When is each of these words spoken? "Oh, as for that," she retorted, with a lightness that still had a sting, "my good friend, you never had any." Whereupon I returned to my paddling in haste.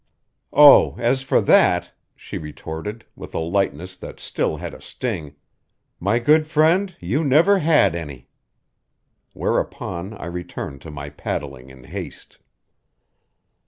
"Oh, 0.51 0.95
as 0.97 1.21
for 1.21 1.41
that," 1.41 1.91
she 2.15 2.39
retorted, 2.39 3.05
with 3.15 3.35
a 3.35 3.39
lightness 3.39 3.95
that 3.97 4.19
still 4.19 4.57
had 4.57 4.73
a 4.73 4.81
sting, 4.81 5.35
"my 5.99 6.17
good 6.17 6.47
friend, 6.47 6.95
you 6.99 7.23
never 7.23 7.59
had 7.59 7.93
any." 7.93 8.27
Whereupon 9.33 10.15
I 10.15 10.25
returned 10.25 10.81
to 10.81 10.89
my 10.89 11.11
paddling 11.11 11.69
in 11.69 11.83
haste. 11.83 12.39